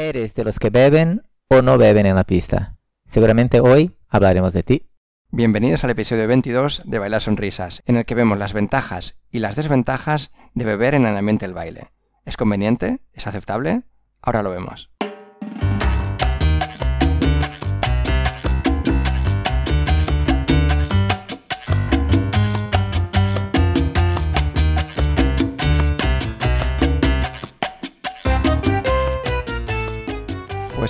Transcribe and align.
¿Eres 0.00 0.34
de 0.34 0.44
los 0.44 0.58
que 0.58 0.70
beben 0.70 1.24
o 1.48 1.60
no 1.60 1.76
beben 1.76 2.06
en 2.06 2.14
la 2.14 2.24
pista? 2.24 2.78
Seguramente 3.06 3.60
hoy 3.60 3.98
hablaremos 4.08 4.54
de 4.54 4.62
ti. 4.62 4.86
Bienvenidos 5.28 5.84
al 5.84 5.90
episodio 5.90 6.26
22 6.26 6.84
de 6.86 6.98
Bailar 6.98 7.20
Sonrisas, 7.20 7.82
en 7.84 7.98
el 7.98 8.06
que 8.06 8.14
vemos 8.14 8.38
las 8.38 8.54
ventajas 8.54 9.18
y 9.30 9.40
las 9.40 9.56
desventajas 9.56 10.32
de 10.54 10.64
beber 10.64 10.94
en 10.94 11.04
el 11.04 11.18
ambiente 11.18 11.44
del 11.44 11.54
baile. 11.54 11.92
¿Es 12.24 12.38
conveniente? 12.38 13.00
¿Es 13.12 13.26
aceptable? 13.26 13.82
Ahora 14.22 14.42
lo 14.42 14.50
vemos. 14.50 14.90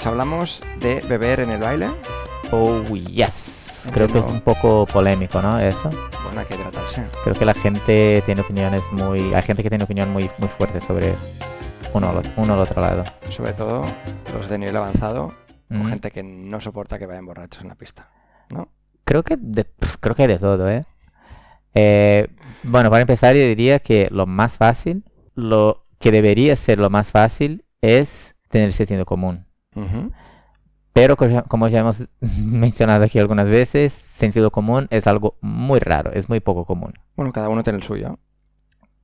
Pues 0.01 0.07
hablamos 0.07 0.62
de 0.80 1.03
beber 1.03 1.40
en 1.40 1.50
el 1.50 1.61
baile. 1.61 1.90
Oh, 2.53 2.82
yes. 2.86 3.86
Creo 3.93 4.09
que 4.09 4.21
es 4.21 4.25
un 4.25 4.40
poco 4.40 4.86
polémico, 4.86 5.43
¿no? 5.43 5.59
Eso. 5.61 5.90
Bueno, 6.25 6.40
hay 6.40 6.46
que 6.46 6.54
tratarse. 6.57 7.04
Creo 7.23 7.35
que 7.36 7.45
la 7.45 7.53
gente 7.53 8.23
tiene 8.25 8.40
opiniones 8.40 8.81
muy... 8.93 9.35
Hay 9.35 9.43
gente 9.43 9.63
que 9.63 9.68
tiene 9.68 9.85
opinión 9.85 10.11
muy, 10.11 10.31
muy 10.39 10.49
fuerte 10.49 10.81
sobre 10.81 11.14
uno, 11.93 12.09
al- 12.09 12.32
uno 12.39 12.54
al 12.54 12.61
otro 12.61 12.81
lado. 12.81 13.04
Sobre 13.29 13.53
todo 13.53 13.85
los 14.32 14.49
de 14.49 14.57
nivel 14.59 14.75
avanzado, 14.79 15.35
con 15.68 15.82
Mm. 15.82 15.89
gente 15.90 16.11
que 16.11 16.23
no 16.23 16.62
soporta 16.62 16.98
que 16.98 17.04
vayan 17.04 17.26
borrachos 17.26 17.61
en 17.61 17.68
la 17.68 17.75
pista. 17.75 18.09
¿No? 18.48 18.71
Creo 19.04 19.23
que 19.23 19.37
de, 19.39 19.67
creo 20.01 20.14
que 20.14 20.26
de 20.29 20.39
todo, 20.39 20.67
¿eh? 20.71 20.87
Eh, 21.75 22.26
Bueno, 22.62 22.89
para 22.89 23.03
empezar 23.03 23.37
yo 23.37 23.43
diría 23.43 23.81
que 23.81 24.09
lo 24.11 24.26
más 24.26 24.57
fácil, 24.57 25.04
lo 25.35 25.85
que 25.98 26.11
debería 26.11 26.57
ser 26.57 26.79
lo 26.79 26.89
más 26.89 27.11
fácil 27.11 27.67
es 27.82 28.35
tener 28.48 28.73
sentido 28.73 29.04
común. 29.04 29.45
Pero 30.93 31.17
como 31.17 31.69
ya 31.69 31.81
hemos 31.81 32.05
mencionado 32.20 33.05
aquí 33.05 33.19
algunas 33.19 33.49
veces, 33.49 33.93
sentido 33.93 34.51
común 34.51 34.87
es 34.91 35.07
algo 35.07 35.37
muy 35.41 35.79
raro, 35.79 36.12
es 36.12 36.29
muy 36.29 36.41
poco 36.41 36.65
común. 36.65 36.95
Bueno, 37.17 37.33
cada 37.33 37.49
uno 37.49 37.62
tiene 37.62 37.79
el 37.79 37.83
suyo. 37.85 38.19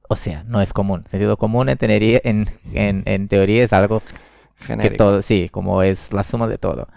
O 0.08 0.16
sea, 0.16 0.44
no 0.44 0.60
es 0.60 0.72
común. 0.72 1.04
Sentido 1.08 1.36
común 1.36 1.68
en, 1.68 1.78
teoría- 1.78 2.20
en, 2.24 2.48
en, 2.72 3.02
en 3.06 3.28
teoría 3.28 3.64
es 3.64 3.72
algo 3.72 4.02
que 4.58 4.64
Genérico. 4.66 4.96
todo, 5.04 5.22
sí, 5.22 5.48
como 5.50 5.82
es 5.82 6.12
la 6.12 6.22
suma 6.22 6.46
de 6.48 6.58
todo. 6.58 6.88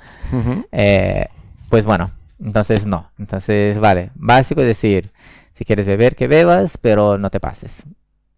Eh, 0.72 1.28
pues 1.70 1.86
bueno, 1.86 2.12
entonces 2.40 2.86
no. 2.86 3.10
Entonces, 3.18 3.80
vale, 3.80 4.12
básico 4.16 4.62
es 4.62 4.68
decir, 4.68 5.12
si 5.54 5.66
quieres 5.66 5.86
beber, 5.88 6.16
que 6.16 6.28
bebas, 6.28 6.78
pero 6.78 7.18
no 7.18 7.30
te 7.30 7.40
pases. 7.40 7.84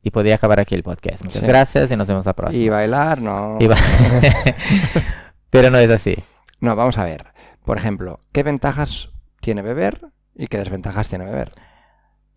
Y 0.04 0.12
podría 0.12 0.36
acabar 0.36 0.60
aquí 0.60 0.74
el 0.76 0.84
podcast. 0.84 1.24
Muchas 1.24 1.42
Sí. 1.42 1.48
gracias 1.48 1.92
y 1.92 1.96
nos 1.96 2.08
vemos 2.08 2.26
la 2.26 2.34
próxima. 2.34 2.64
Y 2.64 2.70
bailar, 2.70 3.22
no. 3.22 3.58
Y 3.60 3.68
pero 5.50 5.70
no 5.70 5.78
es 5.78 5.90
así. 5.90 6.16
No, 6.60 6.76
vamos 6.76 6.98
a 6.98 7.04
ver. 7.06 7.26
Por 7.66 7.78
ejemplo, 7.78 8.20
¿qué 8.32 8.44
ventajas 8.44 9.12
tiene 9.42 9.62
beber 9.62 10.02
y 10.36 10.48
qué 10.48 10.58
desventajas 10.58 11.08
tiene 11.08 11.26
beber? 11.26 11.52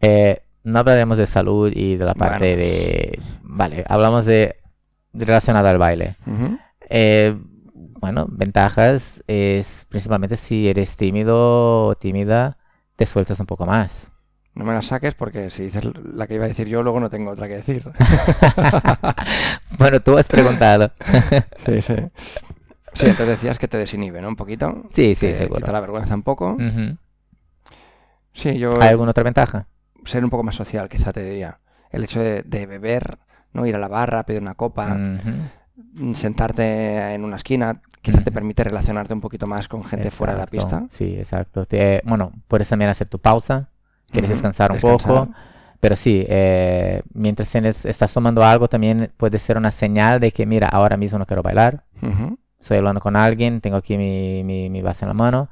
Eh, 0.00 0.42
no 0.64 0.78
hablaremos 0.80 1.16
de 1.18 1.26
salud 1.26 1.72
y 1.74 1.96
de 1.96 2.04
la 2.04 2.14
parte 2.14 2.54
Bueno. 2.54 2.62
de... 2.70 3.20
Vale, 3.42 3.84
hablamos 3.88 4.24
de, 4.24 4.56
relacionado 5.12 5.68
al 5.68 5.78
baile. 5.78 6.16
Eh, 6.90 7.38
bueno, 8.00 8.26
ventajas 8.28 9.22
es 9.26 9.86
principalmente 9.88 10.36
si 10.36 10.68
eres 10.68 10.96
tímido 10.96 11.86
o 11.88 11.94
tímida, 11.94 12.58
te 12.96 13.06
sueltas 13.06 13.40
un 13.40 13.46
poco 13.46 13.64
más. 13.66 14.08
No 14.54 14.64
me 14.64 14.72
las 14.72 14.86
saques 14.86 15.14
porque 15.14 15.50
si 15.50 15.64
dices 15.64 15.82
la 16.14 16.26
que 16.28 16.34
iba 16.34 16.44
a 16.44 16.48
decir 16.48 16.68
yo, 16.68 16.82
luego 16.82 17.00
no 17.00 17.10
tengo 17.10 17.30
otra 17.32 17.48
que 17.48 17.56
decir. 17.56 17.84
bueno, 19.78 20.00
tú 20.00 20.16
has 20.16 20.28
preguntado. 20.28 20.92
sí, 21.66 21.82
sí. 21.82 21.94
Sí, 22.92 23.06
entonces 23.06 23.26
decías 23.40 23.58
que 23.58 23.66
te 23.66 23.76
desinhibe, 23.76 24.20
¿no? 24.22 24.28
Un 24.28 24.36
poquito. 24.36 24.84
Sí, 24.92 25.14
sí, 25.16 25.20
que 25.26 25.34
seguro. 25.34 25.56
quita 25.60 25.72
la 25.72 25.80
vergüenza 25.80 26.14
un 26.14 26.22
poco. 26.22 26.56
Sí, 28.32 28.56
yo 28.58 28.70
¿Hay 28.80 28.90
alguna 28.90 29.10
otra 29.10 29.24
ventaja? 29.24 29.66
ser 30.04 30.22
un 30.22 30.30
poco 30.30 30.44
más 30.44 30.54
social, 30.54 30.88
quizá 30.88 31.12
te 31.12 31.22
diría. 31.22 31.58
El 31.90 32.04
hecho 32.04 32.20
de, 32.20 32.42
de 32.42 32.66
beber, 32.66 33.18
¿no? 33.52 33.66
Ir 33.66 33.74
a 33.74 33.78
la 33.78 33.88
barra, 33.88 34.24
pedir 34.24 34.42
una 34.42 34.54
copa, 34.54 34.96
sentarte 36.14 37.14
en 37.14 37.24
una 37.24 37.36
esquina, 37.36 37.80
quizá 38.02 38.22
te 38.22 38.30
permite 38.32 38.64
relacionarte 38.64 39.14
un 39.14 39.20
poquito 39.20 39.46
más 39.46 39.66
con 39.68 39.84
gente 39.84 40.10
fuera 40.10 40.34
de 40.34 40.38
la 40.40 40.46
pista. 40.46 40.86
Sí, 40.90 41.16
exacto. 41.18 41.66
Te- 41.66 42.02
bueno, 42.04 42.32
puedes 42.48 42.68
también 42.68 42.90
hacer 42.90 43.08
tu 43.08 43.18
pausa, 43.18 43.70
quieres 44.14 44.30
descansar 44.30 44.70
un 44.72 44.76
descansar. 44.76 45.28
poco, 45.28 45.28
pero 45.80 45.96
sí, 45.96 46.24
eh, 46.28 47.02
mientras 47.12 47.50
tienes- 47.50 47.84
estás 47.84 48.12
tomando 48.12 48.42
algo 48.44 48.68
también 48.68 49.12
puede 49.16 49.38
ser 49.38 49.56
una 49.58 49.70
señal 49.70 50.20
de 50.20 50.30
que, 50.32 50.46
mira, 50.46 50.68
ahora 50.68 50.96
mismo 50.96 51.18
no 51.18 51.26
quiero 51.26 51.42
bailar, 51.42 51.82
Ujú. 52.02 52.38
estoy 52.60 52.78
hablando 52.78 53.00
con 53.00 53.16
alguien, 53.16 53.60
tengo 53.60 53.76
aquí 53.76 53.98
mi, 53.98 54.42
mi, 54.44 54.70
mi 54.70 54.82
vaso 54.82 55.04
en 55.04 55.08
la 55.08 55.14
mano, 55.14 55.48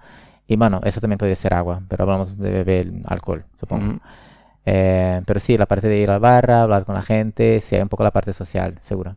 y 0.47 0.57
bueno, 0.57 0.81
eso 0.85 1.01
también 1.01 1.19
puede 1.19 1.37
ser 1.37 1.55
agua, 1.55 1.83
pero 1.89 2.05
hablamos 2.05 2.39
de 2.39 2.51
beber 2.51 2.93
alcohol, 3.07 3.45
supongo. 3.61 3.99
Eh, 4.65 5.23
pero 5.27 5.41
sí, 5.41 5.59
la 5.59 5.67
parte 5.67 5.89
de 5.89 5.99
ir 5.99 6.11
a 6.11 6.15
la 6.15 6.19
barra, 6.21 6.63
hablar 6.63 6.85
con 6.85 6.95
la 6.95 7.03
gente, 7.03 7.61
sí, 7.61 7.75
hay 7.77 7.83
un 7.83 7.89
poco 7.89 8.05
la 8.05 8.13
parte 8.13 8.33
social, 8.33 8.79
seguro. 8.83 9.17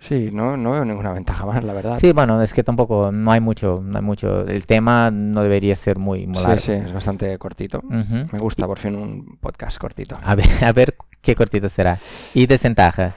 Sí, 0.00 0.30
no, 0.32 0.56
no 0.56 0.72
veo 0.72 0.84
ninguna 0.84 1.12
ventaja 1.12 1.44
más, 1.44 1.62
la 1.64 1.72
verdad. 1.72 1.98
Sí, 1.98 2.12
bueno, 2.12 2.40
es 2.40 2.52
que 2.52 2.62
tampoco, 2.62 3.10
no 3.10 3.32
hay 3.32 3.40
mucho, 3.40 3.80
no 3.84 3.98
hay 3.98 4.04
mucho, 4.04 4.46
el 4.46 4.64
tema 4.66 5.10
no 5.10 5.42
debería 5.42 5.74
ser 5.74 5.98
muy, 5.98 6.26
muy 6.26 6.36
sí, 6.38 6.42
largo. 6.44 6.60
sí, 6.60 6.72
es 6.72 6.92
bastante 6.92 7.36
cortito. 7.38 7.82
Me 7.82 8.38
gusta 8.38 8.66
por 8.66 8.78
fin 8.78 8.94
un 8.94 9.38
podcast 9.40 9.78
cortito. 9.78 10.18
A 10.22 10.34
ver, 10.34 10.46
a 10.64 10.72
ver 10.72 10.96
qué 11.20 11.34
cortito 11.34 11.68
será. 11.68 11.98
Y 12.32 12.46
desventajas. 12.46 13.14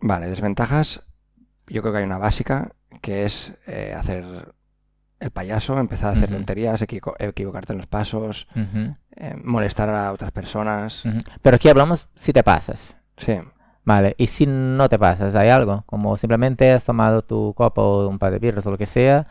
Vale, 0.00 0.28
desventajas. 0.28 1.02
Yo 1.66 1.82
creo 1.82 1.92
que 1.92 1.98
hay 2.00 2.04
una 2.04 2.18
básica 2.18 2.72
que 3.00 3.26
es 3.26 3.54
eh, 3.66 3.94
hacer 3.96 4.54
el 5.20 5.30
payaso, 5.30 5.78
empezar 5.78 6.10
a 6.10 6.12
hacer 6.16 6.30
tonterías, 6.30 6.82
equivocarte 6.82 7.72
en 7.72 7.78
los 7.78 7.86
pasos, 7.86 8.46
eh, 9.16 9.34
molestar 9.42 9.88
a 9.90 10.12
otras 10.12 10.30
personas. 10.32 11.02
Pero 11.42 11.56
aquí 11.56 11.68
hablamos 11.68 12.08
si 12.16 12.32
te 12.32 12.42
pasas. 12.42 12.96
Sí, 13.16 13.38
Vale, 13.84 14.14
y 14.16 14.28
si 14.28 14.46
no 14.46 14.88
te 14.88 14.98
pasas, 14.98 15.34
hay 15.34 15.50
algo, 15.50 15.82
como 15.86 16.16
simplemente 16.16 16.72
has 16.72 16.84
tomado 16.84 17.22
tu 17.22 17.52
copa 17.54 17.82
o 17.82 18.08
un 18.08 18.18
par 18.18 18.32
de 18.32 18.38
birras 18.38 18.66
o 18.66 18.70
lo 18.70 18.78
que 18.78 18.86
sea, 18.86 19.26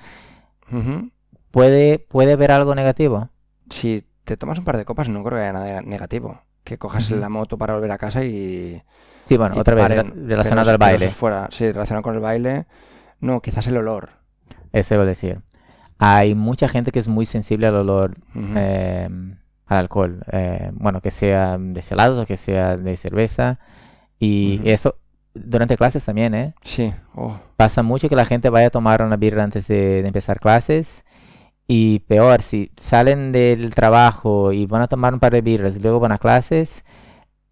Ujú. 0.71 1.09
puede, 1.51 1.99
puede 1.99 2.33
haber 2.33 2.51
algo 2.51 2.75
negativo. 2.75 3.29
Si 3.69 4.05
te 4.25 4.37
tomas 4.37 4.59
un 4.59 4.65
par 4.65 4.77
de 4.77 4.85
copas, 4.85 5.09
no 5.09 5.23
creo 5.23 5.37
que 5.39 5.43
haya 5.43 5.53
nada 5.53 5.81
negativo. 5.81 6.41
Que 6.63 6.77
cojas 6.77 7.09
Ujú. 7.09 7.19
la 7.19 7.29
moto 7.29 7.57
para 7.57 7.73
volver 7.73 7.91
a 7.91 7.97
casa 7.97 8.23
y. 8.23 8.81
Sí, 9.27 9.37
bueno, 9.37 9.55
y 9.55 9.59
otra 9.59 9.75
vez, 9.75 9.83
paren. 9.83 10.29
relacionado 10.29 10.69
al 10.69 10.77
baile, 10.77 11.09
fuera. 11.09 11.49
Sí, 11.51 11.71
relacionado 11.71 12.03
con 12.03 12.13
el 12.15 12.21
baile. 12.21 12.65
No, 13.19 13.41
quizás 13.41 13.65
el 13.67 13.77
olor. 13.77 14.09
eso 14.71 14.93
iba 14.93 15.03
a 15.03 15.07
decir. 15.07 15.41
Hay 15.97 16.35
mucha 16.35 16.67
gente 16.69 16.91
que 16.91 16.99
es 16.99 17.07
muy 17.07 17.25
sensible 17.25 17.67
al 17.67 17.75
olor 17.75 18.15
Ujú. 18.35 18.53
eh, 18.55 19.09
al 19.65 19.77
alcohol, 19.77 20.23
eh, 20.31 20.71
bueno, 20.73 21.01
que 21.01 21.11
sea 21.11 21.57
de 21.57 21.83
helados 21.89 22.23
o 22.23 22.25
que 22.25 22.37
sea 22.37 22.77
de 22.77 22.97
cerveza, 22.97 23.59
y 24.23 24.61
eso 24.63 24.95
durante 25.33 25.77
clases 25.77 26.05
también, 26.05 26.33
¿eh? 26.35 26.53
Sí. 26.63 26.93
Oh. 27.15 27.37
Pasa 27.57 27.83
mucho 27.83 28.07
que 28.07 28.15
la 28.15 28.25
gente 28.25 28.49
vaya 28.49 28.67
a 28.67 28.71
tomar 28.71 29.01
una 29.01 29.17
birra 29.17 29.43
antes 29.43 29.67
de, 29.67 30.01
de 30.01 30.07
empezar 30.07 30.39
clases. 30.39 31.03
Y 31.67 31.99
peor, 31.99 32.41
si 32.41 32.71
salen 32.77 33.31
del 33.31 33.73
trabajo 33.73 34.51
y 34.51 34.65
van 34.65 34.81
a 34.81 34.87
tomar 34.87 35.13
un 35.13 35.19
par 35.19 35.33
de 35.33 35.41
birras 35.41 35.75
y 35.75 35.79
luego 35.79 35.99
van 35.99 36.11
a 36.11 36.17
clases, 36.17 36.83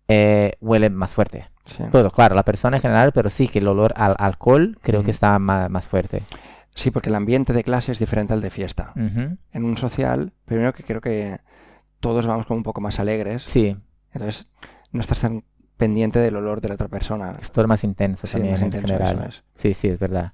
eh, 0.08 0.54
huele 0.60 0.90
más 0.90 1.14
fuerte. 1.14 1.50
Sí. 1.66 1.84
Todo, 1.92 2.12
claro, 2.12 2.36
la 2.36 2.44
persona 2.44 2.78
en 2.78 2.82
general, 2.82 3.12
pero 3.14 3.30
sí 3.30 3.48
que 3.48 3.60
el 3.60 3.68
olor 3.68 3.94
al 3.96 4.16
alcohol 4.20 4.78
creo 4.82 5.04
que 5.04 5.12
está 5.12 5.40
más, 5.40 5.88
fuerte. 5.88 6.24
Sí, 6.76 6.92
porque 6.92 7.10
el 7.10 7.16
ambiente 7.16 7.54
de 7.54 7.64
clase 7.64 7.92
es 7.92 8.00
diferente 8.00 8.34
al 8.34 8.42
de 8.42 8.50
fiesta. 8.50 8.94
En 8.96 9.64
un 9.64 9.78
social, 9.78 10.34
primero 10.46 10.74
que 10.74 10.84
creo 10.84 11.02
que 11.02 11.40
todos 12.00 12.28
vamos 12.28 12.46
como 12.46 12.58
un 12.58 12.64
poco 12.64 12.82
más 12.82 13.00
alegres. 13.00 13.44
Sí, 13.44 13.78
Entonces, 14.14 14.48
no 14.92 15.02
estás 15.02 15.20
tan 15.20 15.44
pendiente 15.82 16.20
del 16.20 16.36
olor 16.36 16.62
de 16.62 16.68
la 16.70 16.76
otra 16.76 16.88
persona. 16.88 17.36
es 17.42 17.52
todo 17.52 17.66
más 17.68 17.84
intenso 17.84 18.28
Sí, 18.28 18.34
también 18.34 18.54
más 18.54 18.62
en 18.62 18.68
intenso, 18.68 18.88
general. 18.88 19.26
es. 19.30 19.44
Sí, 19.58 19.74
sí, 19.74 19.88
es 19.88 19.98
verdad. 20.00 20.32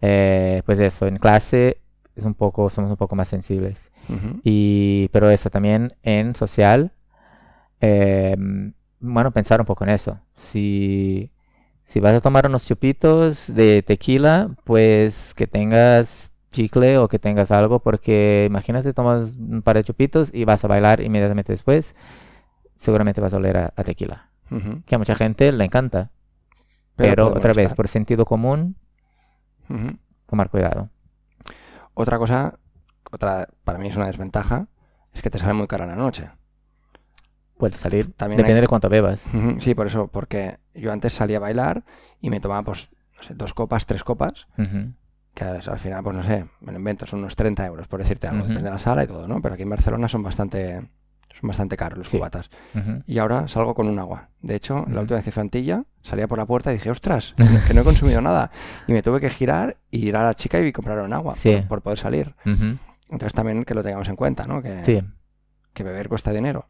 Eh, 0.00 0.62
pues 0.64 0.78
eso, 0.80 1.06
en 1.06 1.18
clase 1.18 1.80
es 2.14 2.24
un 2.24 2.32
poco, 2.34 2.70
somos 2.70 2.90
un 2.90 2.96
poco 2.96 3.14
más 3.14 3.28
sensibles. 3.28 3.78
Y, 4.42 5.08
pero 5.12 5.28
eso 5.30 5.50
también 5.50 5.92
en 6.02 6.34
social, 6.34 6.92
eh, 7.80 8.36
bueno, 9.00 9.32
pensar 9.32 9.60
un 9.60 9.66
poco 9.66 9.84
en 9.84 9.90
eso. 9.90 10.18
Si, 10.36 11.30
si 11.84 12.00
vas 12.00 12.12
a 12.14 12.20
tomar 12.20 12.46
unos 12.46 12.64
chupitos 12.66 13.52
de 13.54 13.82
tequila, 13.82 14.50
pues 14.64 15.34
que 15.34 15.46
tengas 15.46 16.30
chicle 16.52 16.98
o 16.98 17.08
que 17.08 17.18
tengas 17.18 17.50
algo, 17.50 17.80
porque 17.80 18.46
imagínate 18.48 18.92
tomas 18.94 19.30
un 19.38 19.60
par 19.62 19.76
de 19.76 19.84
chupitos 19.84 20.30
y 20.32 20.44
vas 20.44 20.64
a 20.64 20.68
bailar 20.68 21.00
inmediatamente 21.02 21.52
después, 21.52 21.94
seguramente 22.78 23.20
vas 23.20 23.34
a 23.34 23.36
oler 23.38 23.56
a, 23.58 23.72
a 23.76 23.84
tequila, 23.84 24.30
Que 24.86 24.94
a 24.94 24.98
mucha 24.98 25.14
gente 25.16 25.50
le 25.52 25.64
encanta, 25.64 26.10
pero, 26.96 27.28
otra 27.28 27.52
vez, 27.52 27.74
por 27.74 27.88
sentido 27.88 28.24
común, 28.24 28.76
tomar 30.26 30.50
cuidado. 30.50 30.90
Otra 31.94 32.18
cosa, 32.18 32.58
otra 33.10 33.48
para 33.64 33.78
mí 33.78 33.88
es 33.88 33.96
una 33.96 34.06
desventaja, 34.06 34.68
es 35.12 35.22
que 35.22 35.30
te 35.30 35.38
sale 35.38 35.54
muy 35.54 35.66
cara 35.66 35.86
la 35.86 35.96
noche. 35.96 36.30
Puede 37.58 37.76
salir, 37.76 38.12
También 38.12 38.36
depende 38.38 38.56
hay- 38.58 38.62
de 38.62 38.68
cuánto 38.68 38.88
bebas. 38.90 39.22
Sí, 39.60 39.74
por 39.74 39.86
eso, 39.86 40.08
porque 40.08 40.58
yo 40.74 40.92
antes 40.92 41.14
salía 41.14 41.38
a 41.38 41.40
bailar 41.40 41.84
y 42.20 42.28
me 42.30 42.40
tomaba 42.40 42.62
pues 42.62 42.88
no 43.16 43.22
sé, 43.22 43.32
dos 43.34 43.54
copas, 43.54 43.86
tres 43.86 44.04
copas, 44.04 44.46
que 45.34 45.44
al 45.44 45.62
al 45.66 45.78
final, 45.78 46.02
pues 46.02 46.16
no 46.16 46.22
sé, 46.22 46.46
me 46.60 46.72
lo 46.72 46.78
invento, 46.78 47.06
son 47.06 47.20
unos 47.20 47.34
30 47.34 47.64
euros, 47.66 47.88
por 47.88 48.00
decirte 48.00 48.26
algo, 48.28 48.42
depende 48.48 48.68
de 48.68 48.74
la 48.74 48.78
sala 48.78 49.04
y 49.04 49.06
todo, 49.06 49.26
¿no? 49.26 49.40
Pero 49.40 49.54
aquí 49.54 49.62
en 49.62 49.70
Barcelona 49.70 50.06
son 50.08 50.22
bastante, 50.22 50.86
son 51.40 51.48
bastante 51.48 51.76
caros 51.76 51.98
los 51.98 52.08
Sí. 52.08 52.16
cubatas. 52.16 52.50
Y 53.06 53.18
ahora 53.18 53.48
salgo 53.48 53.74
con 53.74 53.88
un 53.88 53.98
agua. 53.98 54.30
De 54.42 54.54
hecho, 54.54 54.86
la 54.90 55.00
última 55.00 55.16
vez 55.16 55.24
que 55.24 55.32
fui 55.32 55.40
a 55.40 55.42
Antilla, 55.42 55.84
salía 56.02 56.26
por 56.28 56.38
la 56.38 56.46
puerta 56.46 56.70
y 56.70 56.74
dije, 56.74 56.90
ostras, 56.90 57.34
que 57.68 57.74
no- 57.74 57.80
he 57.80 57.84
consumido 57.84 58.20
nada. 58.20 58.50
Y 58.86 58.92
me 58.92 59.02
tuve 59.02 59.20
que 59.20 59.28
girar 59.30 59.76
y 59.90 60.06
ir 60.08 60.16
a 60.16 60.24
la 60.24 60.34
chica 60.34 60.58
y 60.60 60.72
comprar 60.72 60.98
un 61.00 61.12
agua 61.12 61.34
Sí. 61.36 61.56
por, 61.60 61.68
por 61.68 61.82
poder 61.82 61.98
salir. 61.98 62.34
Entonces 62.44 63.34
también 63.34 63.64
que 63.64 63.74
lo 63.74 63.82
tengamos 63.82 64.08
en 64.08 64.16
cuenta, 64.16 64.46
¿no? 64.46 64.62
Que, 64.62 64.84
Sí. 64.84 65.02
que 65.72 65.82
beber 65.84 66.08
cuesta 66.08 66.32
dinero. 66.32 66.68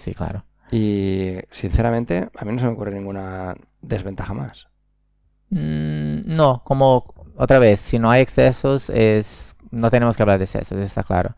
Sí, 0.00 0.14
claro. 0.14 0.44
Y 0.70 1.36
sinceramente, 1.50 2.28
a 2.36 2.44
mí 2.44 2.52
no 2.52 2.58
se 2.60 2.66
me 2.66 2.72
ocurre 2.72 2.92
ninguna 2.92 3.54
desventaja 3.82 4.34
más. 4.34 4.68
Mm, 5.50 6.34
no, 6.34 6.62
como 6.64 7.14
otra 7.36 7.58
vez, 7.58 7.80
si 7.80 7.98
no 7.98 8.10
hay 8.10 8.22
excesos, 8.22 8.90
es 8.90 9.54
no 9.70 9.90
tenemos 9.90 10.16
que 10.16 10.22
hablar 10.22 10.38
de 10.38 10.44
excesos, 10.44 10.78
está 10.78 11.02
claro. 11.04 11.36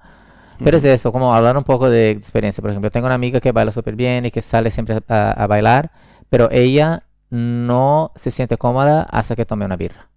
Pero 0.63 0.77
es 0.77 0.85
eso, 0.85 1.13
como 1.13 1.35
hablar 1.35 1.57
un 1.57 1.65
poco 1.65 1.89
de 1.89 2.11
experiencia. 2.11 2.61
Por 2.61 2.71
ejemplo, 2.71 2.91
tengo 2.91 3.07
una 3.07 3.15
amiga 3.15 3.41
que 3.41 3.53
baila 3.53 3.73
súper 3.73 3.95
bien 3.97 4.27
y 4.27 4.31
que 4.31 4.43
sale 4.43 4.71
siempre 4.71 4.99
a, 5.09 5.31
a 5.31 5.47
bailar, 5.47 5.93
pero 6.29 6.49
ella 6.51 7.05
no 7.31 8.13
se 8.17 8.31
siente 8.31 8.57
cómoda 8.57 9.03
hasta 9.03 9.37
que 9.37 9.45
tome 9.45 9.65
una 9.65 9.77
birra. 9.77 10.09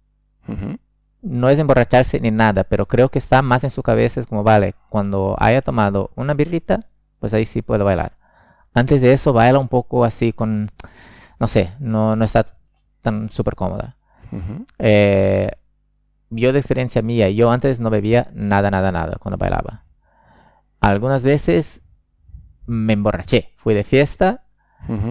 No 1.22 1.48
es 1.48 1.58
emborracharse 1.58 2.20
ni 2.20 2.30
nada, 2.30 2.64
pero 2.64 2.86
creo 2.86 3.08
que 3.08 3.18
está 3.18 3.42
más 3.42 3.62
en 3.62 3.70
su 3.70 3.82
cabeza, 3.82 4.20
es 4.20 4.26
como, 4.26 4.42
vale, 4.42 4.74
cuando 4.88 5.36
haya 5.38 5.62
tomado 5.62 6.10
una 6.16 6.34
birrita, 6.34 6.88
pues 7.20 7.32
ahí 7.32 7.46
sí 7.46 7.62
puedo 7.62 7.84
bailar. 7.84 8.16
Antes 8.74 9.02
de 9.02 9.12
eso, 9.12 9.32
baila 9.32 9.58
un 9.58 9.68
poco 9.68 10.04
así 10.04 10.32
con, 10.32 10.70
no 11.38 11.46
sé, 11.46 11.72
no, 11.78 12.16
no 12.16 12.24
está 12.24 12.46
tan 13.02 13.30
súper 13.30 13.54
cómoda. 13.54 13.96
Eh, 14.78 15.50
yo 16.30 16.52
de 16.52 16.58
experiencia 16.58 17.02
mía, 17.02 17.28
yo 17.30 17.50
antes 17.52 17.78
no 17.78 17.90
bebía 17.90 18.30
nada, 18.32 18.70
nada, 18.70 18.90
nada 18.90 19.16
cuando 19.20 19.36
bailaba. 19.36 19.84
Algunas 20.82 21.22
veces 21.22 21.80
me 22.66 22.92
emborraché. 22.92 23.52
Fui 23.56 23.74
de 23.74 23.84
fiesta 23.84 24.44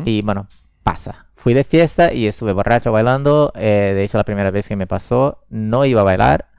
y 0.06 0.22
bueno, 0.22 0.48
pasa. 0.84 1.28
Fui 1.36 1.54
de 1.54 1.64
fiesta 1.64 2.14
y 2.14 2.28
estuve 2.28 2.54
borracho 2.54 2.92
bailando. 2.92 3.52
eh, 3.56 3.94
de 3.96 4.04
hecho, 4.04 4.18
la 4.18 4.24
primera 4.26 4.52
vez 4.52 4.68
que 4.68 4.76
me 4.76 4.86
pasó, 4.86 5.46
no 5.50 5.86
iba 5.86 6.02
a 6.02 6.04
bailar. 6.04 6.50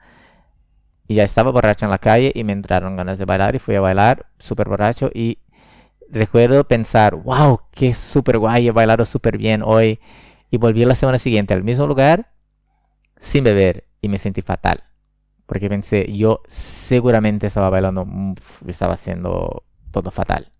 Y 1.07 1.15
ya 1.15 1.23
estaba 1.23 1.51
borracho 1.51 1.85
en 1.85 1.91
la 1.91 1.99
calle 1.99 2.31
y 2.33 2.43
me 2.43 2.53
entraron 2.53 2.95
ganas 2.97 3.17
de 3.17 3.25
bailar 3.25 3.55
y 3.55 3.59
fui 3.59 3.75
a 3.75 3.81
bailar 3.81 4.25
súper 4.39 4.67
borracho. 4.67 5.09
Y 5.13 5.39
recuerdo 6.09 6.63
pensar, 6.63 7.15
wow, 7.15 7.59
qué 7.71 7.93
súper 7.93 8.37
guay, 8.39 8.67
he 8.67 8.71
bailado 8.71 9.05
súper 9.05 9.37
bien 9.37 9.61
hoy. 9.63 9.99
Y 10.49 10.57
volví 10.57 10.83
la 10.85 10.95
semana 10.95 11.17
siguiente 11.19 11.53
al 11.53 11.63
mismo 11.63 11.87
lugar 11.87 12.31
sin 13.19 13.43
beber 13.43 13.85
y 14.01 14.09
me 14.09 14.17
sentí 14.17 14.41
fatal. 14.41 14.83
Porque 15.53 15.69
pensé, 15.69 16.11
yo 16.11 16.41
seguramente 16.47 17.45
estaba 17.47 17.69
bailando, 17.69 18.05
mm, 18.05 18.33
estaba 18.67 18.95
haciendo 18.95 19.63
todo 19.91 20.09
fatal 20.09 20.51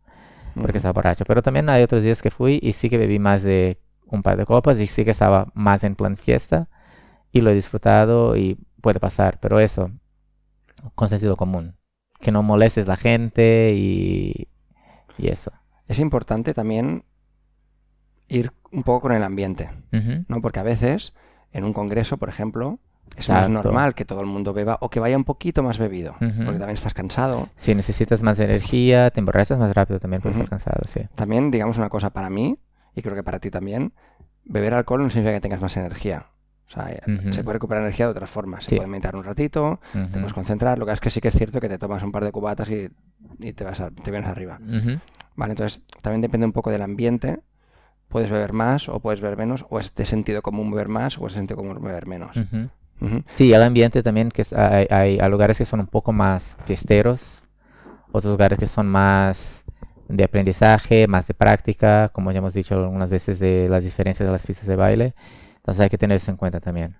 porque 0.61 0.77
estaba 0.77 0.93
borracho. 0.93 1.25
Pero 1.25 1.41
también 1.41 1.67
hay 1.69 1.81
otros 1.83 2.03
días 2.03 2.21
que 2.21 2.29
fui 2.31 2.59
y 2.61 2.73
sí 2.73 2.89
que 2.89 2.99
bebí 2.99 3.17
más 3.19 3.41
de 3.43 3.79
un 4.07 4.21
par 4.21 4.37
de 4.37 4.45
copas 4.45 4.77
y 4.79 4.87
sí 4.87 5.03
que 5.03 5.11
estaba 5.11 5.47
más 5.55 5.83
en 5.83 5.95
plan 5.95 6.15
fiesta 6.15 6.69
y 7.31 7.41
lo 7.41 7.49
he 7.49 7.55
disfrutado 7.55 8.37
y 8.37 8.59
puede 8.81 8.99
pasar, 8.99 9.39
pero 9.41 9.59
eso, 9.59 9.91
con 10.95 11.09
sentido 11.09 11.37
común. 11.37 11.75
Que 12.19 12.31
no 12.31 12.43
molestes 12.43 12.87
la 12.87 12.97
gente 12.97 13.73
y, 13.75 14.47
y 15.17 15.27
eso. 15.27 15.51
Es 15.87 15.99
importante 15.99 16.53
también 16.53 17.03
ir 18.27 18.51
un 18.71 18.83
poco 18.83 19.01
con 19.01 19.11
el 19.13 19.23
ambiente, 19.23 19.69
Ujú. 19.91 20.25
¿no? 20.27 20.41
Porque 20.41 20.59
a 20.59 20.63
veces, 20.63 21.13
en 21.51 21.63
un 21.63 21.73
congreso, 21.73 22.17
por 22.17 22.29
ejemplo, 22.29 22.79
es 23.17 23.29
más 23.29 23.49
normal 23.49 23.93
que 23.95 24.05
todo 24.05 24.21
el 24.21 24.27
mundo 24.27 24.53
beba 24.53 24.77
o 24.81 24.89
que 24.89 24.99
vaya 24.99 25.15
un 25.17 25.23
poquito 25.23 25.61
más 25.63 25.77
bebido, 25.77 26.15
porque 26.19 26.59
también 26.59 26.71
estás 26.71 26.93
cansado. 26.93 27.49
Si 27.57 27.75
necesitas 27.75 28.21
más 28.23 28.39
energía, 28.39 29.09
te 29.11 29.19
emborrachas 29.19 29.59
más 29.59 29.73
rápido 29.73 29.99
también, 29.99 30.21
puedes 30.21 30.37
Ujú. 30.37 30.43
estar 30.45 30.59
cansado, 30.59 30.81
sí. 30.91 31.01
También, 31.15 31.51
digamos 31.51 31.77
una 31.77 31.89
cosa 31.89 32.09
para 32.11 32.29
mí, 32.29 32.57
y 32.95 33.01
creo 33.01 33.15
que 33.15 33.23
para 33.23 33.39
ti 33.39 33.49
también, 33.51 33.93
beber 34.45 34.73
alcohol 34.73 35.03
no 35.03 35.09
significa 35.09 35.33
que 35.33 35.41
tengas 35.41 35.61
más 35.61 35.75
energía. 35.77 36.27
O 36.67 36.71
sea, 36.73 36.91
eh, 36.91 37.01
se 37.31 37.43
puede 37.43 37.55
recuperar 37.55 37.83
energía 37.83 38.05
de 38.07 38.11
otras 38.13 38.29
formas. 38.29 38.63
Se 38.63 38.71
Sí. 38.71 38.75
puede 38.77 38.87
meditar 38.87 39.15
un 39.15 39.23
ratito, 39.23 39.79
te 39.91 40.07
puedes 40.19 40.33
concentrar. 40.33 40.79
Lo 40.79 40.85
que 40.87 40.93
es 40.93 40.99
que 40.99 41.11
sí 41.11 41.21
que 41.21 41.27
es 41.27 41.35
cierto 41.35 41.59
que 41.61 41.69
te 41.69 41.77
tomas 41.77 42.01
un 42.01 42.11
par 42.11 42.23
de 42.23 42.31
cubatas 42.31 42.67
y, 42.69 42.89
y 43.39 43.53
te, 43.53 43.63
vas 43.63 43.79
a- 43.79 43.91
te 43.91 44.09
vienes 44.09 44.27
arriba. 44.27 44.59
Vale, 45.35 45.51
entonces 45.51 45.83
también 46.01 46.21
depende 46.21 46.45
un 46.47 46.51
poco 46.53 46.71
del 46.71 46.81
ambiente. 46.81 47.41
Puedes 48.07 48.29
beber 48.31 48.53
más 48.53 48.89
o 48.89 48.99
puedes 49.01 49.21
beber 49.21 49.37
menos, 49.37 49.65
o 49.69 49.79
es 49.79 49.93
de 49.93 50.05
sentido 50.05 50.41
común 50.41 50.71
beber 50.71 50.87
más 50.87 51.17
o 51.19 51.27
es 51.27 51.33
de 51.33 51.39
sentido 51.39 51.57
común 51.57 51.79
beber 51.81 52.07
menos. 52.07 52.35
Ujú. 53.03 53.23
Sí, 53.35 53.53
el 53.53 53.61
ambiente 53.63 54.01
también, 54.03 54.29
que 54.31 54.41
es- 54.43 54.53
hay, 54.53 54.87
hay, 54.89 55.19
hay 55.19 55.29
lugares 55.29 55.57
que 55.57 55.65
son 55.65 55.79
un 55.81 55.87
poco 55.87 56.13
más 56.13 56.55
fiesteros, 56.65 57.43
otros 58.11 58.31
lugares 58.31 58.57
que 58.59 58.67
son 58.67 58.87
más 58.87 59.63
de 60.07 60.23
aprendizaje, 60.23 61.07
más 61.07 61.27
de 61.27 61.33
práctica, 61.33 62.09
como 62.09 62.31
ya 62.31 62.37
hemos 62.39 62.53
dicho 62.53 62.75
algunas 62.75 63.09
veces 63.09 63.39
de 63.39 63.67
las 63.69 63.83
diferencias 63.83 64.25
de 64.27 64.31
las 64.31 64.45
pistas 64.45 64.67
de 64.67 64.75
baile. 64.75 65.15
Entonces 65.57 65.81
hay 65.83 65.89
que 65.89 65.97
tener 65.97 66.17
eso 66.17 66.29
en 66.31 66.37
cuenta 66.37 66.59
también. 66.59 66.97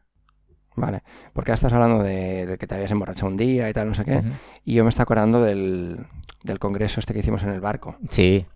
Vale, 0.76 1.04
porque 1.34 1.52
estás 1.52 1.72
hablando 1.72 2.02
de, 2.02 2.48
de 2.48 2.58
que 2.58 2.66
te 2.66 2.74
habías 2.74 2.90
emborrachado 2.90 3.28
un 3.28 3.38
día 3.38 3.70
y 3.70 3.74
tal, 3.74 3.90
no 3.90 3.94
sé 3.94 4.06
qué, 4.06 4.18
Ujú. 4.18 4.30
y 4.66 4.74
yo 4.74 4.84
me 4.84 4.90
estoy 4.90 5.04
acordando 5.04 5.40
del, 5.42 6.08
del 6.44 6.58
congreso 6.60 7.00
este 7.00 7.14
que 7.14 7.20
hicimos 7.20 7.44
en 7.44 7.50
el 7.50 7.62
barco. 7.62 7.98
Sí. 8.10 8.48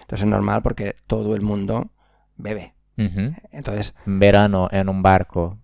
Entonces 0.00 0.22
es 0.24 0.30
normal 0.30 0.62
porque 0.62 0.96
todo 1.06 1.36
el 1.36 1.42
mundo 1.42 1.90
bebe. 2.36 2.74
Ujú. 2.96 3.34
Entonces, 3.52 3.94
Verano 4.06 4.68
en 4.72 4.88
un 4.88 5.02
barco. 5.02 5.58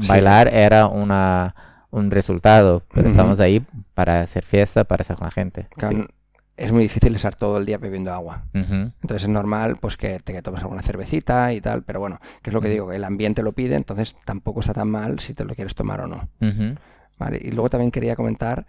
Sí. 0.00 0.08
Bailar 0.08 0.48
era 0.54 0.86
una, 0.86 1.54
un 1.90 2.10
resultado, 2.10 2.84
pero 2.94 3.08
Ujú. 3.08 3.10
estamos 3.10 3.40
ahí 3.40 3.64
para 3.94 4.20
hacer 4.20 4.44
fiesta, 4.44 4.84
para 4.84 5.02
estar 5.02 5.16
con 5.16 5.26
la 5.26 5.30
gente. 5.32 5.68
claro, 5.76 6.06
es 6.56 6.72
muy 6.72 6.82
difícil 6.82 7.16
estar 7.16 7.34
todo 7.34 7.56
el 7.56 7.64
día 7.64 7.78
bebiendo 7.78 8.12
agua. 8.12 8.44
Entonces 8.52 9.22
es 9.22 9.28
normal 9.30 9.78
pues 9.80 9.96
que 9.96 10.20
te 10.20 10.34
que 10.34 10.42
tomes 10.42 10.60
alguna 10.60 10.82
cervecita 10.82 11.54
y 11.54 11.60
tal, 11.62 11.82
pero 11.84 12.00
bueno, 12.00 12.20
que 12.42 12.50
es 12.50 12.54
lo 12.54 12.60
que 12.60 12.68
digo, 12.68 12.88
que 12.88 12.96
el 12.96 13.04
ambiente 13.04 13.42
lo 13.42 13.52
pide, 13.52 13.76
entonces 13.76 14.14
tampoco 14.26 14.60
está 14.60 14.74
tan 14.74 14.90
mal 14.90 15.20
si 15.20 15.32
te 15.32 15.44
lo 15.46 15.54
quieres 15.54 15.74
tomar 15.74 16.02
o 16.02 16.06
no. 16.06 16.28
Vale, 17.18 17.40
y 17.42 17.50
luego 17.52 17.70
también 17.70 17.90
quería 17.90 18.14
comentar 18.14 18.66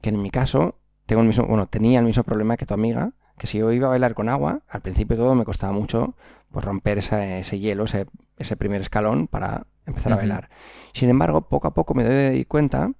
que 0.00 0.08
en 0.08 0.20
mi 0.20 0.30
caso 0.30 0.80
tengo 1.06 1.22
el 1.22 1.28
mismo, 1.28 1.46
bueno, 1.46 1.66
tenía 1.66 2.00
el 2.00 2.04
mismo 2.06 2.24
problema 2.24 2.56
que 2.56 2.66
tu 2.66 2.74
amiga, 2.74 3.12
que 3.38 3.46
si 3.46 3.58
yo 3.58 3.70
iba 3.72 3.86
a 3.86 3.90
bailar 3.90 4.14
con 4.14 4.28
agua, 4.28 4.62
al 4.68 4.80
principio 4.80 5.16
todo 5.16 5.34
me 5.36 5.44
costaba 5.44 5.72
mucho 5.72 6.14
pues 6.50 6.64
romper 6.64 6.98
esa- 6.98 7.38
ese 7.38 7.58
hielo, 7.58 7.84
ese, 7.84 8.06
ese 8.38 8.56
primer 8.56 8.80
escalón 8.80 9.26
para 9.28 9.66
empezar 9.86 10.12
a 10.12 10.16
bailar. 10.16 10.50
Sin 10.92 11.08
embargo, 11.10 11.42
poco 11.48 11.68
a 11.68 11.74
poco 11.74 11.94
me 11.94 12.04
doy 12.04 12.44
cuenta 12.44 12.92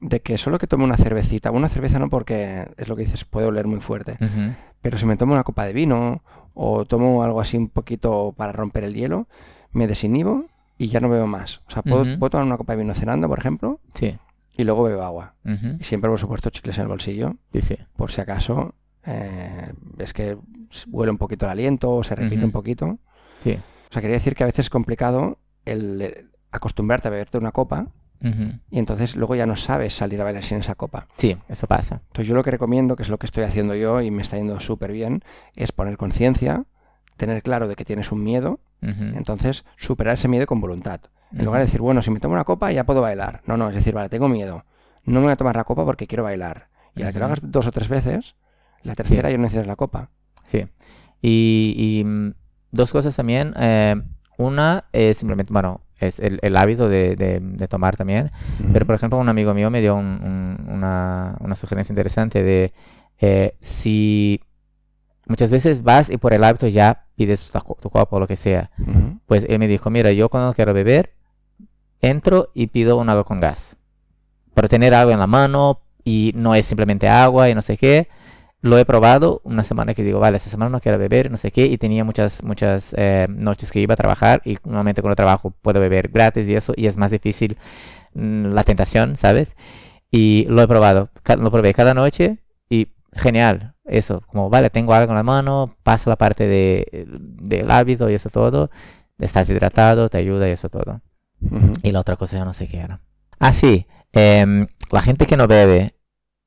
de 0.00 0.20
que 0.20 0.38
solo 0.38 0.58
que 0.58 0.66
tome 0.66 0.84
una 0.84 0.96
cervecita, 0.96 1.50
una 1.50 1.68
cerveza 1.68 1.98
no 1.98 2.08
porque 2.10 2.68
es 2.78 2.88
lo 2.88 2.96
que 2.96 3.02
dices, 3.04 3.24
puede 3.24 3.46
oler 3.46 3.66
muy 3.66 3.80
fuerte, 3.80 4.16
pero 4.80 4.96
si 4.98 5.04
me 5.06 5.16
tomo 5.16 5.34
una 5.34 5.44
copa 5.44 5.64
de 5.66 5.72
vino 5.74 6.22
o 6.54 6.84
tomo 6.86 7.22
algo 7.22 7.40
así 7.40 7.56
un 7.56 7.68
poquito 7.68 8.32
para 8.36 8.52
romper 8.52 8.84
el 8.84 8.94
hielo, 8.94 9.28
me 9.72 9.86
desinhibo 9.86 10.46
y 10.78 10.88
ya 10.88 11.00
no 11.00 11.08
bebo 11.10 11.26
más. 11.26 11.60
O 11.68 11.70
sea, 11.70 11.82
puedo, 11.82 12.18
tomar 12.30 12.46
una 12.46 12.56
copa 12.56 12.72
de 12.72 12.78
vino 12.82 12.94
cenando, 12.94 13.28
por 13.28 13.38
ejemplo, 13.38 13.80
Sí. 13.94 14.18
y 14.56 14.64
luego 14.64 14.84
bebo 14.84 15.02
agua. 15.02 15.34
Y 15.78 15.84
siempre, 15.84 16.08
por 16.10 16.18
supuesto, 16.18 16.48
chicles 16.50 16.78
en 16.78 16.82
el 16.82 16.88
bolsillo, 16.88 17.36
Sí, 17.52 17.60
sí. 17.60 17.76
por 17.96 18.10
si 18.10 18.20
acaso 18.22 18.74
eh, 19.06 19.72
es 19.98 20.12
que 20.12 20.36
huele 20.88 21.10
un 21.10 21.18
poquito 21.18 21.46
el 21.46 21.52
aliento 21.52 21.90
o 21.90 22.04
se 22.04 22.14
repite 22.14 22.44
un 22.44 22.52
poquito. 22.52 22.98
Sí. 23.42 23.58
O 23.90 23.92
sea, 23.92 24.02
quería 24.02 24.16
decir 24.16 24.34
que 24.34 24.44
a 24.44 24.46
veces 24.46 24.66
es 24.66 24.70
complicado 24.70 25.38
el 25.64 26.00
eh, 26.02 26.26
acostumbrarte 26.52 27.08
a 27.08 27.10
beberte 27.10 27.38
una 27.38 27.52
copa 27.52 27.88
y 28.70 28.78
entonces 28.78 29.16
luego 29.16 29.34
ya 29.34 29.46
no 29.46 29.56
sabes 29.56 29.94
salir 29.94 30.20
a 30.20 30.24
bailar 30.24 30.42
sin 30.42 30.58
esa 30.58 30.74
copa. 30.74 31.08
Sí, 31.16 31.38
eso 31.48 31.66
pasa. 31.66 32.02
Entonces 32.08 32.28
yo 32.28 32.34
lo 32.34 32.44
que 32.44 32.50
recomiendo, 32.50 32.94
que 32.94 33.02
es 33.02 33.08
lo 33.08 33.18
que 33.18 33.24
estoy 33.24 33.44
haciendo 33.44 33.74
yo 33.74 34.02
y 34.02 34.10
me 34.10 34.20
está 34.20 34.36
yendo 34.36 34.60
súper 34.60 34.92
bien, 34.92 35.22
es 35.56 35.72
poner 35.72 35.96
conciencia, 35.96 36.64
tener 37.16 37.42
claro 37.42 37.66
de 37.66 37.76
que 37.76 37.84
tienes 37.86 38.12
un 38.12 38.22
miedo, 38.22 38.60
entonces 38.82 39.64
superar 39.76 40.14
ese 40.14 40.28
miedo 40.28 40.46
con 40.46 40.60
voluntad. 40.60 41.00
En 41.32 41.44
lugar 41.44 41.60
de 41.60 41.66
decir, 41.66 41.80
bueno, 41.80 42.02
si 42.02 42.10
me 42.10 42.20
tomo 42.20 42.34
una 42.34 42.44
copa 42.44 42.70
ya 42.72 42.84
puedo 42.84 43.00
bailar. 43.00 43.40
No, 43.46 43.56
no, 43.56 43.68
es 43.68 43.74
decir, 43.74 43.94
vale, 43.94 44.10
tengo 44.10 44.28
miedo. 44.28 44.64
No 45.04 45.20
me 45.20 45.26
voy 45.26 45.32
a 45.32 45.36
tomar 45.36 45.56
la 45.56 45.64
copa 45.64 45.84
porque 45.86 46.06
quiero 46.06 46.24
bailar. 46.24 46.68
Y 46.94 47.02
a 47.02 47.06
la 47.06 47.12
que 47.12 47.20
lo 47.20 47.24
hagas 47.24 47.40
dos 47.42 47.66
o 47.66 47.72
tres 47.72 47.88
veces, 47.88 48.34
la 48.82 48.94
tercera 48.94 49.30
ya 49.30 49.36
no 49.36 49.42
necesitas 49.42 49.66
la 49.66 49.76
copa. 49.76 50.10
Sí. 50.46 50.66
Y, 51.22 51.74
y, 51.76 52.04
mm, 52.04 52.32
dos 52.72 52.90
cosas 52.92 53.14
también. 53.16 53.54
eh, 53.58 53.96
una 54.38 54.84
es 54.92 55.18
simplemente, 55.18 55.52
bueno, 55.52 55.82
es 55.98 56.18
el, 56.18 56.38
el 56.40 56.56
hábito 56.56 56.88
de, 56.88 57.14
de- 57.14 57.40
de 57.40 57.68
tomar 57.68 57.96
también. 57.98 58.30
Pero, 58.72 58.86
por 58.86 58.94
ejemplo, 58.94 59.18
un 59.18 59.28
amigo 59.28 59.52
mío 59.52 59.70
me 59.70 59.80
dio 59.82 59.94
un- 59.96 60.56
un- 60.66 60.66
una, 60.72 61.36
una 61.40 61.54
sugerencia 61.54 61.92
interesante 61.92 62.42
de 62.42 62.72
eh, 63.20 63.54
si 63.60 64.40
muchas 65.26 65.50
veces 65.50 65.82
vas 65.82 66.08
y 66.08 66.16
por 66.16 66.32
el 66.32 66.42
hábito 66.42 66.66
ya 66.68 67.04
pides 67.16 67.42
tu, 67.44 67.58
tu 67.82 67.90
copa 67.90 68.16
o 68.16 68.20
lo 68.20 68.26
que 68.26 68.36
sea. 68.36 68.70
Pues 69.26 69.44
él 69.46 69.58
me 69.58 69.68
dijo, 69.68 69.90
mira, 69.90 70.10
yo 70.12 70.30
cuando 70.30 70.54
quiero 70.54 70.72
beber, 70.72 71.12
entro 72.00 72.50
y 72.54 72.68
pido 72.68 72.96
un 72.96 73.10
agua 73.10 73.24
con 73.24 73.40
gas. 73.40 73.76
Para 74.54 74.68
tener 74.68 74.94
algo 74.94 75.12
en 75.12 75.18
la 75.18 75.26
mano 75.26 75.80
y 76.02 76.32
no 76.34 76.54
es 76.54 76.64
simplemente 76.64 77.08
agua 77.08 77.50
y 77.50 77.54
no 77.54 77.60
sé 77.62 77.76
qué. 77.76 78.08
Lo 78.62 78.76
he 78.78 78.84
probado 78.84 79.40
una 79.44 79.64
semana 79.64 79.94
que 79.94 80.02
digo, 80.02 80.20
vale, 80.20 80.36
esta 80.36 80.50
semana 80.50 80.70
no 80.70 80.80
quiero 80.80 80.98
beber, 80.98 81.30
no 81.30 81.36
sé 81.38 81.50
qué, 81.50 81.66
y 81.66 81.78
tenía 81.78 82.04
muchas, 82.04 82.42
muchas 82.42 82.94
eh, 82.96 83.26
noches 83.30 83.70
que 83.70 83.80
iba 83.80 83.94
a 83.94 83.96
trabajar 83.96 84.42
y 84.44 84.58
normalmente 84.64 85.00
cuando 85.00 85.16
trabajo 85.16 85.50
puedo 85.50 85.80
beber 85.80 86.08
gratis 86.08 86.46
y 86.46 86.54
eso, 86.54 86.74
y 86.76 86.86
es 86.86 86.96
más 86.96 87.10
difícil 87.10 87.56
mm, 88.14 88.52
la 88.52 88.64
tentación, 88.64 89.16
¿sabes? 89.16 89.56
Y 90.10 90.46
lo 90.48 90.62
he 90.62 90.68
probado, 90.68 91.10
lo 91.38 91.50
probé 91.50 91.72
cada 91.72 91.94
noche 91.94 92.38
y 92.68 92.88
genial, 93.14 93.74
eso, 93.84 94.22
como, 94.26 94.50
vale, 94.50 94.70
tengo 94.70 94.92
algo 94.92 95.12
en 95.12 95.16
la 95.16 95.22
mano, 95.22 95.76
pasa 95.82 96.10
la 96.10 96.16
parte 96.16 96.46
de, 96.46 97.06
del 97.08 97.70
hábito 97.70 98.10
y 98.10 98.14
eso 98.14 98.28
todo, 98.28 98.70
estás 99.18 99.48
hidratado, 99.48 100.08
te 100.08 100.18
ayuda 100.18 100.48
y 100.48 100.52
eso 100.52 100.68
todo. 100.68 101.00
Y 101.82 101.90
la 101.90 102.00
otra 102.00 102.16
cosa 102.16 102.38
yo 102.38 102.44
no 102.44 102.52
sé 102.52 102.68
qué 102.68 102.78
era. 102.78 103.00
Ah, 103.38 103.52
sí, 103.52 103.86
em, 104.12 104.66
la 104.90 105.00
gente 105.00 105.26
que 105.26 105.36
no 105.36 105.46
bebe, 105.48 105.94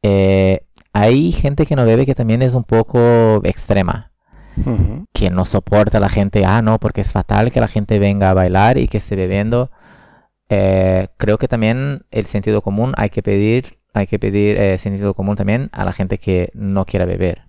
eh, 0.03 0.67
hay 0.93 1.31
gente 1.31 1.65
que 1.65 1.75
no 1.75 1.85
bebe 1.85 2.05
que 2.05 2.15
también 2.15 2.41
es 2.41 2.53
un 2.53 2.63
poco 2.63 3.41
extrema. 3.43 4.11
Que 5.13 5.31
no 5.31 5.45
soporta 5.45 5.97
a 5.97 6.01
la 6.01 6.09
gente, 6.09 6.45
ah, 6.45 6.61
no, 6.61 6.79
porque 6.79 7.01
es 7.01 7.11
fatal 7.11 7.51
que 7.51 7.59
la 7.59 7.67
gente 7.67 7.97
venga 7.97 8.29
a 8.29 8.35
bailar 8.35 8.77
y 8.77 8.87
que 8.87 8.99
esté 8.99 9.15
bebiendo. 9.15 9.71
Eh, 10.49 11.07
creo 11.17 11.39
que 11.39 11.47
también 11.47 12.05
el 12.11 12.25
sentido 12.27 12.61
común 12.61 12.93
hay 12.95 13.09
que 13.09 13.23
pedir, 13.23 13.79
hay 13.93 14.05
que 14.05 14.19
pedir 14.19 14.57
eh, 14.57 14.77
sentido 14.77 15.15
común 15.15 15.35
también 15.35 15.69
a 15.73 15.83
la 15.83 15.93
gente 15.93 16.19
que 16.19 16.51
no 16.53 16.85
quiera 16.85 17.05
beber. 17.05 17.47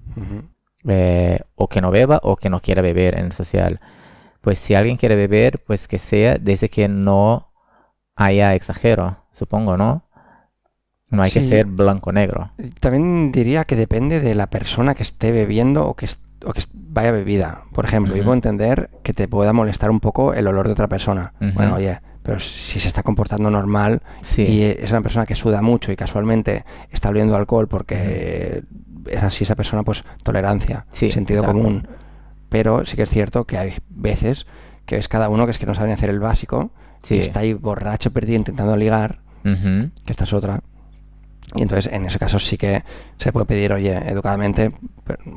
Eh, 0.87 1.41
o 1.55 1.69
que 1.69 1.81
no 1.83 1.91
beba 1.91 2.21
o 2.23 2.37
que 2.37 2.49
no 2.49 2.61
quiera 2.61 2.81
beber 2.81 3.19
en 3.19 3.27
el 3.27 3.33
social. 3.33 3.81
Pues 4.41 4.59
si 4.59 4.75
alguien 4.75 4.97
quiere 4.97 5.17
beber, 5.17 5.63
pues 5.67 5.87
que 5.87 5.99
sea 5.99 6.39
desde 6.39 6.71
que 6.71 6.89
no 6.89 7.53
haya 8.17 8.55
exagero, 8.55 9.19
supongo, 9.33 9.77
¿no? 9.77 10.05
No 11.15 11.23
hay 11.23 11.31
que 11.31 11.41
ser 11.41 11.67
blanco-negro. 11.67 12.51
También 12.81 13.33
diría 13.33 13.65
que 13.65 13.77
depende 13.77 14.21
de 14.21 14.35
la 14.35 14.49
persona 14.49 14.95
que 14.95 15.03
esté 15.03 15.33
bebiendo 15.33 15.87
o 15.87 15.95
que, 15.95 16.09
o 16.45 16.53
que 16.53 16.63
vaya 16.73 17.11
bebida. 17.11 17.63
Por 17.73 17.85
ejemplo, 17.85 18.17
yo 18.17 18.23
puedo 18.23 18.35
entender 18.35 18.91
que 19.03 19.13
te 19.13 19.29
pueda 19.29 19.53
molestar 19.53 19.91
un 19.91 20.01
poco 20.01 20.35
el 20.35 20.47
olor 20.47 20.67
de 20.67 20.73
otra 20.73 20.89
persona. 20.89 21.35
Bueno, 21.55 21.77
oye, 21.77 22.01
pero 22.23 22.41
si 22.41 22.81
se 22.81 22.89
está 22.89 23.03
comportando 23.03 23.51
normal 23.51 24.01
y 24.37 24.63
es 24.63 24.91
una 24.91 25.03
persona 25.03 25.27
que 25.27 25.35
suda 25.35 25.61
mucho 25.63 25.93
y 25.93 25.97
casualmente 25.97 26.65
está 26.91 27.11
oliendo 27.11 27.37
alcohol 27.37 27.69
porque 27.69 28.63
es 29.11 29.23
así 29.23 29.45
esa 29.45 29.55
persona, 29.57 29.83
pues 29.83 30.05
tolerancia, 30.23 30.87
sentido 30.93 31.45
común. 31.45 31.87
Pero 32.49 32.87
sí 32.87 32.97
que 32.97 33.03
es 33.03 33.11
cierto 33.11 33.45
que 33.45 33.59
hay 33.59 33.75
veces 33.91 34.47
que 34.87 34.97
es 34.97 35.09
cada 35.09 35.29
uno 35.29 35.45
que 35.47 35.51
es 35.51 35.59
que 35.59 35.67
no 35.67 35.75
sabe 35.75 35.93
hacer 35.93 36.11
el 36.11 36.21
básico 36.21 36.71
y 37.09 37.19
está 37.19 37.41
ahí 37.41 37.53
borracho, 37.53 38.13
perdido, 38.13 38.37
intentando 38.37 38.77
ligar, 38.77 39.21
que 39.43 40.13
esta 40.13 40.25
es 40.25 40.33
otra. 40.33 40.61
Y 41.55 41.63
entonces 41.63 41.93
en 41.93 42.05
ese 42.07 42.19
caso 42.19 42.39
sí 42.39 42.57
que 42.57 42.83
se 43.17 43.33
puede 43.33 43.47
pedir, 43.47 43.73
oye, 43.73 43.97
educadamente, 44.11 44.73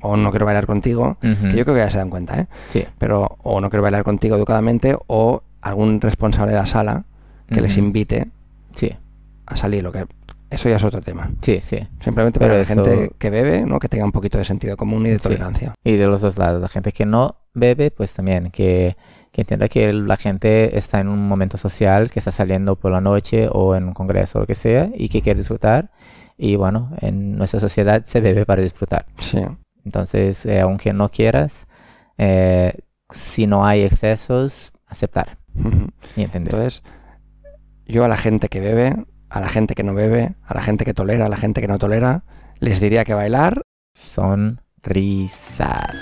o 0.01 0.17
no 0.17 0.31
quiero 0.31 0.45
bailar 0.45 0.65
contigo, 0.65 1.17
que 1.21 1.55
yo 1.55 1.63
creo 1.63 1.75
que 1.75 1.81
ya 1.81 1.91
se 1.91 1.97
dan 1.97 2.09
cuenta, 2.09 2.39
¿eh? 2.39 2.47
Sí. 2.69 2.85
Pero 2.97 3.37
o 3.43 3.61
no 3.61 3.69
quiero 3.69 3.83
bailar 3.83 4.03
contigo 4.03 4.35
educadamente, 4.35 4.97
o 5.07 5.43
algún 5.61 6.01
responsable 6.01 6.53
de 6.53 6.59
la 6.59 6.65
sala 6.65 7.05
que 7.47 7.61
les 7.61 7.77
invite 7.77 8.29
sí. 8.75 8.95
a 9.45 9.57
salir, 9.57 9.83
lo 9.83 9.91
que 9.91 10.05
eso 10.49 10.69
ya 10.69 10.77
es 10.77 10.83
otro 10.83 11.01
tema. 11.01 11.29
Sí, 11.41 11.59
sí. 11.61 11.77
Simplemente 12.01 12.39
para 12.39 12.57
la 12.57 12.65
gente 12.65 13.11
que 13.17 13.29
bebe, 13.29 13.65
¿no? 13.65 13.79
Que 13.79 13.89
tenga 13.89 14.05
un 14.05 14.11
poquito 14.11 14.37
de 14.37 14.45
sentido 14.45 14.77
común 14.77 15.05
y 15.05 15.09
de 15.09 15.19
tolerancia. 15.19 15.75
Y 15.83 15.97
de 15.97 16.07
los 16.07 16.21
dos 16.21 16.37
lados, 16.37 16.61
la 16.61 16.69
gente 16.69 16.91
que 16.93 17.05
no 17.05 17.35
bebe, 17.53 17.91
pues 17.91 18.13
también 18.13 18.49
que, 18.49 18.95
que 19.37 19.41
entienda 19.41 19.69
que 19.69 19.93
la 19.93 20.17
gente 20.17 20.79
está 20.79 20.99
en 20.99 21.09
un 21.09 21.27
momento 21.27 21.57
social, 21.57 22.09
que 22.09 22.17
está 22.17 22.31
saliendo 22.31 22.75
por 22.75 22.91
la 22.91 23.01
noche 23.01 23.47
o 23.51 23.75
en 23.75 23.83
un 23.83 23.93
congreso 23.93 24.39
o 24.39 24.41
lo 24.41 24.47
que 24.47 24.55
sea, 24.55 24.89
y 24.95 25.09
que 25.09 25.21
quiere 25.21 25.37
disfrutar 25.37 25.91
y 26.39 26.55
bueno, 26.55 26.89
en 27.01 27.37
nuestra 27.37 27.59
sociedad 27.59 28.03
se 28.03 28.19
bebe 28.19 28.47
para 28.47 28.63
disfrutar. 28.63 29.05
Sí. 29.19 29.39
Entonces, 29.85 30.43
eh, 30.47 30.59
aunque 30.59 30.91
no 30.91 31.09
quieras, 31.09 31.67
eh, 32.17 32.79
si 33.11 33.45
no 33.45 33.63
hay 33.63 33.83
excesos, 33.83 34.71
aceptar 34.87 35.37
y 36.15 36.23
entender. 36.23 36.55
Entonces, 36.55 36.81
yo 37.85 38.05
a 38.05 38.07
la 38.07 38.17
gente 38.17 38.49
que 38.49 38.59
bebe, 38.59 38.95
a 39.29 39.39
la 39.39 39.49
gente 39.49 39.75
que 39.75 39.83
no 39.83 39.93
bebe, 39.93 40.33
a 40.43 40.55
la 40.55 40.63
gente 40.63 40.83
que 40.83 40.95
tolera, 40.95 41.27
a 41.27 41.29
la 41.29 41.37
gente 41.37 41.61
que 41.61 41.67
no 41.67 41.77
tolera, 41.77 42.23
les 42.59 42.79
diría 42.79 43.05
que 43.05 43.13
bailar 43.13 43.61
son 43.93 44.61
risas. 44.81 45.95